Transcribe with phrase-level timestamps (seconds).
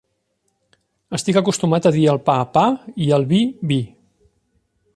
[1.17, 2.63] Estic acostumat a dir al pa, pa,
[3.09, 3.79] i al vi, vi.